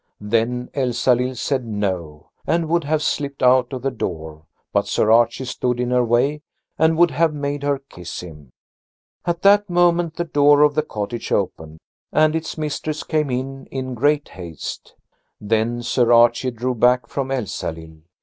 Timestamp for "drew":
16.49-16.73